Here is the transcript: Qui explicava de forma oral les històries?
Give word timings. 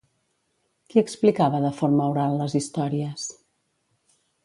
Qui 0.93 1.01
explicava 1.01 1.61
de 1.67 1.71
forma 1.83 2.09
oral 2.15 2.35
les 2.43 2.59
històries? 2.63 3.31